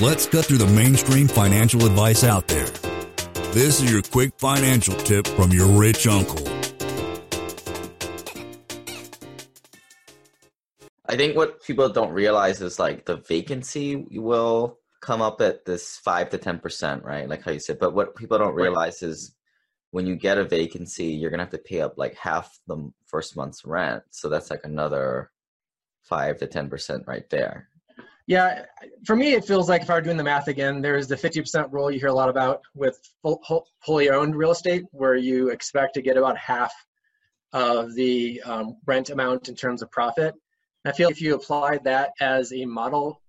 Let's 0.00 0.26
cut 0.26 0.46
through 0.46 0.58
the 0.58 0.66
mainstream 0.74 1.28
financial 1.28 1.84
advice 1.84 2.24
out 2.24 2.48
there. 2.48 2.66
This 3.52 3.80
is 3.80 3.92
your 3.92 4.02
quick 4.02 4.32
financial 4.38 4.94
tip 4.94 5.26
from 5.26 5.52
your 5.52 5.66
rich 5.68 6.06
uncle. 6.06 6.48
I 11.06 11.16
think 11.16 11.36
what 11.36 11.62
people 11.62 11.90
don't 11.90 12.10
realize 12.10 12.62
is 12.62 12.78
like 12.78 13.04
the 13.04 13.16
vacancy 13.16 14.06
will 14.10 14.78
come 15.02 15.20
up 15.20 15.40
at 15.42 15.66
this 15.66 15.98
five 15.98 16.30
to 16.30 16.38
ten 16.38 16.58
percent, 16.58 17.04
right? 17.04 17.28
Like 17.28 17.42
how 17.42 17.52
you 17.52 17.60
said. 17.60 17.78
But 17.78 17.94
what 17.94 18.16
people 18.16 18.38
don't 18.38 18.54
realize 18.54 19.02
is 19.02 19.34
when 19.90 20.06
you 20.06 20.16
get 20.16 20.38
a 20.38 20.44
vacancy, 20.44 21.08
you're 21.08 21.30
gonna 21.30 21.42
have 21.42 21.50
to 21.50 21.58
pay 21.58 21.82
up 21.82 21.98
like 21.98 22.16
half 22.16 22.58
the 22.66 22.90
first 23.06 23.36
month's 23.36 23.64
rent. 23.64 24.04
So 24.10 24.30
that's 24.30 24.50
like 24.50 24.62
another 24.64 25.30
five 26.02 26.38
to 26.38 26.46
ten 26.46 26.70
percent 26.70 27.04
right 27.06 27.28
there. 27.28 27.68
Yeah, 28.26 28.66
for 29.04 29.16
me, 29.16 29.32
it 29.32 29.44
feels 29.44 29.68
like 29.68 29.82
if 29.82 29.90
I 29.90 29.94
were 29.94 30.00
doing 30.00 30.16
the 30.16 30.24
math 30.24 30.48
again, 30.48 30.80
there's 30.80 31.08
the 31.08 31.16
50% 31.16 31.72
rule 31.72 31.90
you 31.90 31.98
hear 31.98 32.08
a 32.08 32.14
lot 32.14 32.28
about 32.28 32.62
with 32.74 32.98
full, 33.22 33.66
wholly 33.80 34.10
owned 34.10 34.36
real 34.36 34.52
estate, 34.52 34.84
where 34.92 35.16
you 35.16 35.50
expect 35.50 35.94
to 35.94 36.02
get 36.02 36.16
about 36.16 36.38
half 36.38 36.72
of 37.52 37.94
the 37.94 38.40
um, 38.42 38.76
rent 38.86 39.10
amount 39.10 39.48
in 39.48 39.54
terms 39.54 39.82
of 39.82 39.90
profit. 39.90 40.34
I 40.84 40.92
feel 40.92 41.10
if 41.10 41.20
you 41.20 41.34
apply 41.34 41.78
that 41.84 42.10
as 42.20 42.52
a 42.52 42.64
model 42.64 43.20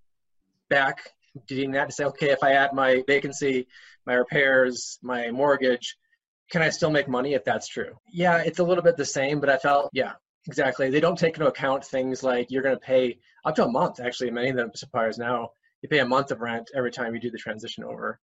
back, 0.70 1.10
doing 1.46 1.72
that 1.72 1.88
to 1.88 1.92
say, 1.92 2.04
okay, 2.04 2.30
if 2.30 2.42
I 2.42 2.52
add 2.52 2.72
my 2.72 3.02
vacancy, 3.06 3.66
my 4.06 4.14
repairs, 4.14 4.98
my 5.02 5.30
mortgage, 5.30 5.96
can 6.50 6.62
I 6.62 6.70
still 6.70 6.90
make 6.90 7.08
money 7.08 7.34
if 7.34 7.44
that's 7.44 7.68
true? 7.68 7.98
Yeah, 8.12 8.38
it's 8.38 8.58
a 8.58 8.64
little 8.64 8.82
bit 8.82 8.96
the 8.96 9.04
same, 9.04 9.40
but 9.40 9.48
I 9.48 9.58
felt, 9.58 9.90
yeah, 9.92 10.12
exactly. 10.46 10.90
They 10.90 11.00
don't 11.00 11.18
take 11.18 11.36
into 11.36 11.48
account 11.48 11.84
things 11.84 12.22
like 12.22 12.50
you're 12.50 12.62
going 12.62 12.76
to 12.76 12.80
pay 12.80 13.18
up 13.44 13.54
to 13.56 13.64
a 13.64 13.70
month. 13.70 14.00
Actually, 14.00 14.30
many 14.30 14.50
of 14.50 14.56
the 14.56 14.70
suppliers 14.74 15.18
now 15.18 15.50
you 15.82 15.88
pay 15.88 15.98
a 15.98 16.06
month 16.06 16.30
of 16.30 16.40
rent 16.40 16.70
every 16.74 16.90
time 16.90 17.14
you 17.14 17.20
do 17.20 17.30
the 17.30 17.38
transition 17.38 17.84
over. 17.84 18.18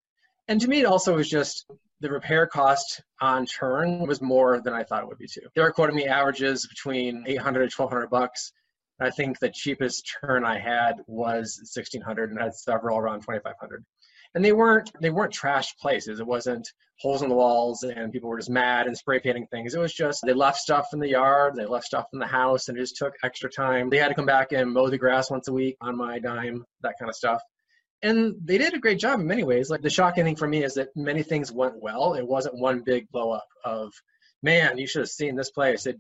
And 0.48 0.60
to 0.62 0.68
me, 0.68 0.80
it 0.80 0.86
also 0.86 1.16
was 1.16 1.30
just 1.30 1.66
the 2.00 2.10
repair 2.10 2.48
cost 2.48 3.02
on 3.22 3.46
turn 3.46 4.08
was 4.08 4.22
more 4.22 4.60
than 4.62 4.74
I 4.74 4.84
thought 4.84 5.04
it 5.04 5.08
would 5.08 5.20
be 5.20 5.28
too. 5.28 5.42
They 5.56 5.62
were 5.62 5.72
quoting 5.72 5.96
me 5.96 6.08
averages 6.08 6.68
between 6.68 7.24
800 7.28 7.70
to 7.70 7.82
1200 7.82 8.10
bucks. 8.10 8.52
I 9.00 9.12
think 9.12 9.40
the 9.40 9.50
cheapest 9.50 10.12
turn 10.22 10.44
I 10.44 10.58
had 10.58 10.96
was 11.08 11.58
1600 11.74 12.32
and 12.32 12.40
I 12.40 12.46
had 12.46 12.56
several 12.56 12.98
around 12.98 13.22
2500 13.22 13.86
and 14.36 14.44
they 14.44 14.54
weren't 14.54 14.92
they 15.02 15.10
weren't 15.10 15.34
trash 15.34 15.76
places. 15.78 16.20
It 16.20 16.28
wasn't 16.28 16.68
holes 17.00 17.24
in 17.24 17.30
the 17.30 17.36
walls 17.36 17.84
and 17.84 18.12
people 18.12 18.30
were 18.30 18.38
just 18.38 18.50
mad 18.50 18.86
and 18.88 18.96
spray 18.96 19.20
painting 19.20 19.48
things. 19.52 19.74
It 19.74 19.80
was 19.80 19.94
just 19.94 20.22
they 20.26 20.34
left 20.34 20.60
stuff 20.60 20.90
in 20.94 21.00
the 21.00 21.10
yard, 21.10 21.56
they 21.56 21.66
left 21.66 21.86
stuff 21.86 22.06
in 22.14 22.20
the 22.20 22.28
house, 22.28 22.68
and 22.68 22.78
it 22.78 22.82
just 22.82 22.98
took 22.98 23.14
extra 23.24 23.50
time. 23.50 23.90
They 23.90 23.98
had 23.98 24.10
to 24.10 24.14
come 24.14 24.26
back 24.26 24.52
and 24.52 24.72
mow 24.72 24.90
the 24.90 24.98
grass 24.98 25.32
once 25.32 25.48
a 25.48 25.54
week 25.54 25.78
on 25.82 25.98
my 25.98 26.20
dime, 26.20 26.64
that 26.82 26.96
kind 27.00 27.10
of 27.10 27.16
stuff. 27.16 27.42
And 28.04 28.36
they 28.44 28.58
did 28.58 28.74
a 28.74 28.80
great 28.80 29.00
job 29.00 29.20
in 29.20 29.28
many 29.28 29.44
ways. 29.44 29.70
Like 29.70 29.82
the 29.82 29.90
shocking 29.90 30.24
thing 30.24 30.36
for 30.36 30.48
me 30.48 30.64
is 30.64 30.74
that 30.76 30.90
many 30.96 31.22
things 31.24 31.52
went 31.52 31.82
well. 31.82 32.14
It 32.14 32.28
wasn't 32.28 32.60
one 32.60 32.82
big 32.84 33.08
blow 33.12 33.32
up 33.32 33.48
of, 33.64 33.94
man, 34.42 34.78
you 34.78 34.88
should 34.88 35.02
have 35.02 35.10
seen 35.10 35.36
this 35.36 35.52
place. 35.52 35.86
It 35.86 36.00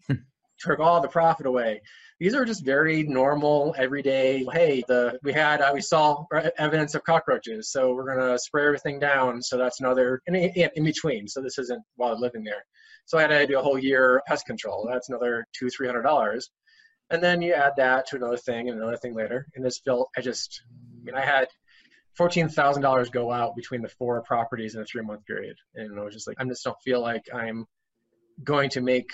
took 0.61 0.79
all 0.79 1.01
the 1.01 1.07
profit 1.07 1.45
away 1.45 1.81
these 2.21 2.35
are 2.35 2.45
just 2.45 2.63
very 2.63 3.01
normal, 3.01 3.73
everyday. 3.79 4.45
Hey, 4.53 4.83
the 4.87 5.17
we 5.23 5.33
had 5.33 5.59
uh, 5.59 5.71
we 5.73 5.81
saw 5.81 6.23
evidence 6.59 6.93
of 6.93 7.03
cockroaches, 7.03 7.71
so 7.71 7.95
we're 7.95 8.15
gonna 8.15 8.37
spray 8.37 8.67
everything 8.67 8.99
down. 8.99 9.41
So 9.41 9.57
that's 9.57 9.79
another 9.79 10.21
in, 10.27 10.35
in 10.35 10.83
between. 10.83 11.27
So 11.27 11.41
this 11.41 11.57
isn't 11.57 11.81
while 11.95 12.13
I'm 12.13 12.21
living 12.21 12.43
there. 12.43 12.63
So 13.05 13.17
I 13.17 13.21
had 13.21 13.29
to 13.29 13.47
do 13.47 13.57
a 13.57 13.63
whole 13.63 13.79
year 13.79 14.21
pest 14.27 14.45
control. 14.45 14.87
That's 14.87 15.09
another 15.09 15.47
two 15.57 15.67
three 15.71 15.87
hundred 15.87 16.03
dollars, 16.03 16.51
and 17.09 17.23
then 17.23 17.41
you 17.41 17.53
add 17.53 17.73
that 17.77 18.05
to 18.09 18.17
another 18.17 18.37
thing 18.37 18.69
and 18.69 18.77
another 18.77 18.97
thing 18.97 19.15
later. 19.15 19.47
And 19.55 19.65
this 19.65 19.79
felt 19.79 20.11
I 20.15 20.21
just 20.21 20.61
I 21.01 21.03
mean 21.03 21.15
I 21.15 21.25
had 21.25 21.47
fourteen 22.13 22.49
thousand 22.49 22.83
dollars 22.83 23.09
go 23.09 23.31
out 23.31 23.55
between 23.55 23.81
the 23.81 23.89
four 23.89 24.21
properties 24.21 24.75
in 24.75 24.81
a 24.81 24.85
three 24.85 25.01
month 25.01 25.25
period, 25.25 25.55
and 25.73 25.99
I 25.99 26.03
was 26.03 26.13
just 26.13 26.27
like 26.27 26.39
I 26.39 26.43
just 26.43 26.63
don't 26.63 26.77
feel 26.83 27.01
like 27.01 27.23
I'm 27.33 27.65
going 28.43 28.69
to 28.69 28.81
make 28.81 29.11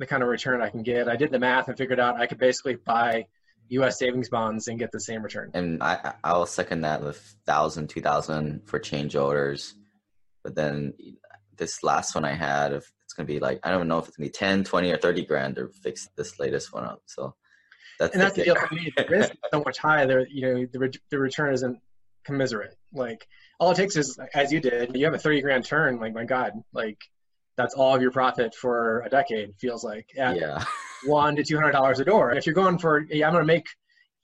the 0.00 0.06
kind 0.06 0.22
of 0.22 0.30
return 0.30 0.62
I 0.62 0.70
can 0.70 0.82
get. 0.82 1.08
I 1.08 1.16
did 1.16 1.30
the 1.30 1.38
math 1.38 1.68
and 1.68 1.76
figured 1.76 2.00
out 2.00 2.18
I 2.18 2.26
could 2.26 2.38
basically 2.38 2.74
buy 2.74 3.26
U.S. 3.68 3.98
savings 3.98 4.30
bonds 4.30 4.66
and 4.66 4.78
get 4.78 4.90
the 4.90 4.98
same 4.98 5.22
return. 5.22 5.50
And 5.54 5.80
I 5.82 6.14
I'll 6.24 6.46
second 6.46 6.80
that 6.80 7.02
with 7.02 7.36
thousand, 7.46 7.90
two 7.90 8.00
thousand 8.00 8.62
for 8.66 8.78
change 8.78 9.14
orders, 9.14 9.74
but 10.42 10.56
then 10.56 10.94
this 11.56 11.84
last 11.84 12.14
one 12.14 12.24
I 12.24 12.32
had, 12.32 12.72
it's 12.72 13.12
gonna 13.14 13.26
be 13.26 13.40
like 13.40 13.60
I 13.62 13.70
don't 13.70 13.88
know 13.88 13.98
if 13.98 14.08
it's 14.08 14.16
gonna 14.16 14.26
be 14.26 14.32
10, 14.32 14.64
20, 14.64 14.90
or 14.90 14.96
thirty 14.96 15.24
grand 15.24 15.56
to 15.56 15.68
fix 15.68 16.08
this 16.16 16.40
latest 16.40 16.72
one 16.72 16.84
up. 16.84 17.02
So 17.04 17.34
that's 17.98 18.14
and 18.14 18.22
that's 18.22 18.34
the 18.34 18.44
deal 18.44 18.56
for 18.56 18.74
me. 18.74 18.90
The 18.96 19.04
risk 19.06 19.32
is 19.32 19.38
so 19.52 19.62
much 19.62 19.76
higher. 19.76 20.06
There, 20.06 20.26
you 20.26 20.42
know, 20.42 20.66
the 20.72 20.78
re- 20.78 20.90
the 21.10 21.18
return 21.18 21.52
isn't 21.52 21.78
commiserate. 22.24 22.74
Like 22.92 23.26
all 23.60 23.70
it 23.70 23.76
takes 23.76 23.96
is, 23.96 24.18
as 24.32 24.50
you 24.50 24.60
did, 24.60 24.96
you 24.96 25.04
have 25.04 25.14
a 25.14 25.18
thirty 25.18 25.42
grand 25.42 25.66
turn. 25.66 26.00
Like 26.00 26.14
my 26.14 26.24
God, 26.24 26.54
like 26.72 26.98
that's 27.60 27.74
all 27.74 27.94
of 27.94 28.02
your 28.02 28.10
profit 28.10 28.54
for 28.54 29.00
a 29.00 29.10
decade 29.10 29.54
feels 29.58 29.84
like 29.84 30.06
at 30.16 30.36
yeah. 30.36 30.64
one 31.04 31.36
to 31.36 31.44
two 31.44 31.56
hundred 31.56 31.72
dollars 31.72 32.00
a 32.00 32.04
door. 32.04 32.32
If 32.32 32.46
you're 32.46 32.54
going 32.54 32.78
for, 32.78 33.04
yeah, 33.10 33.26
I'm 33.26 33.32
going 33.32 33.42
to 33.42 33.52
make 33.52 33.66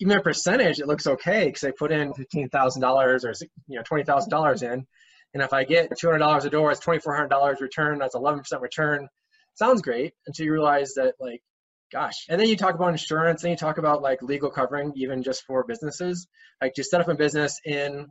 even 0.00 0.16
a 0.16 0.22
percentage, 0.22 0.78
it 0.78 0.86
looks 0.86 1.06
okay 1.06 1.47
because 1.47 1.64
I 1.64 1.72
put 1.78 1.92
in 1.92 2.14
fifteen 2.14 2.48
thousand 2.48 2.82
dollars 2.82 3.24
or 3.24 3.32
you 3.69 3.76
know 3.76 3.82
twenty 3.82 4.04
thousand 4.04 4.30
dollars 4.30 4.62
in, 4.62 4.86
and 5.34 5.42
if 5.42 5.52
I 5.52 5.64
get 5.64 5.91
two 5.98 6.06
hundred 6.06 6.20
dollars 6.20 6.44
a 6.47 6.50
door, 6.50 6.70
it's 6.70 6.80
twenty 6.80 7.00
four 7.00 7.14
hundred 7.14 7.28
dollars 7.28 7.60
return. 7.60 7.98
That's 7.98 8.14
eleven 8.14 8.41
percent 8.41 8.62
return. 8.62 9.08
Sounds 9.54 9.82
great 9.82 10.14
until 10.26 10.47
you 10.47 10.53
realize 10.53 10.94
that 10.94 11.14
like, 11.20 11.42
gosh. 11.92 12.26
And 12.28 12.41
then 12.41 12.48
you 12.48 12.56
talk 12.56 12.74
about 12.74 12.88
insurance, 12.88 13.44
and 13.44 13.50
you 13.50 13.56
talk 13.56 13.78
about 13.78 14.03
like 14.03 14.22
legal 14.22 14.50
covering 14.50 14.92
even 14.97 15.22
just 15.22 15.44
for 15.44 15.64
businesses. 15.64 16.26
Like 16.62 16.74
to 16.74 16.84
set 16.84 17.03
up 17.03 17.08
a 17.08 17.14
business 17.14 17.60
in 17.64 18.08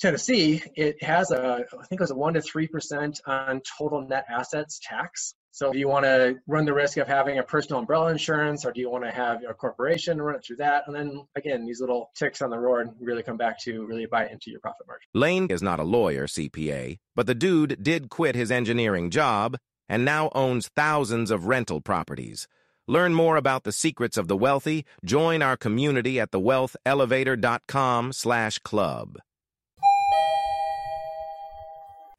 Tennessee, 0.00 0.62
it 0.74 1.02
has 1.02 1.30
a, 1.30 1.64
I 1.72 1.86
think 1.86 2.00
it 2.00 2.04
was 2.04 2.10
a 2.10 2.16
one 2.16 2.34
to 2.34 2.42
three 2.42 2.66
percent 2.66 3.20
on 3.26 3.60
total 3.78 4.06
net 4.06 4.26
assets 4.28 4.80
tax. 4.82 5.34
So 5.54 5.70
do 5.70 5.78
you 5.78 5.86
want 5.86 6.06
to 6.06 6.36
run 6.46 6.64
the 6.64 6.72
risk 6.72 6.96
of 6.96 7.06
having 7.06 7.38
a 7.38 7.42
personal 7.42 7.80
umbrella 7.80 8.10
insurance, 8.10 8.64
or 8.64 8.72
do 8.72 8.80
you 8.80 8.90
want 8.90 9.04
to 9.04 9.10
have 9.10 9.40
a 9.46 9.52
corporation 9.52 10.20
run 10.20 10.34
it 10.34 10.44
through 10.44 10.56
that? 10.56 10.84
And 10.86 10.96
then 10.96 11.26
again, 11.36 11.66
these 11.66 11.78
little 11.78 12.10
ticks 12.16 12.40
on 12.40 12.48
the 12.48 12.58
road 12.58 12.88
really 12.98 13.22
come 13.22 13.36
back 13.36 13.60
to 13.64 13.84
really 13.84 14.06
bite 14.06 14.30
into 14.30 14.50
your 14.50 14.60
profit 14.60 14.86
margin. 14.86 15.06
Lane 15.12 15.48
is 15.50 15.60
not 15.60 15.78
a 15.78 15.84
lawyer 15.84 16.26
CPA, 16.26 16.98
but 17.14 17.26
the 17.26 17.34
dude 17.34 17.82
did 17.82 18.08
quit 18.08 18.34
his 18.34 18.50
engineering 18.50 19.10
job 19.10 19.58
and 19.90 20.06
now 20.06 20.30
owns 20.34 20.70
thousands 20.74 21.30
of 21.30 21.46
rental 21.46 21.82
properties. 21.82 22.48
Learn 22.88 23.12
more 23.12 23.36
about 23.36 23.64
the 23.64 23.72
secrets 23.72 24.16
of 24.16 24.28
the 24.28 24.36
wealthy. 24.36 24.86
Join 25.04 25.42
our 25.42 25.58
community 25.58 26.18
at 26.18 26.30
thewealthelevator.com 26.30 28.12
slash 28.14 28.58
club. 28.60 29.18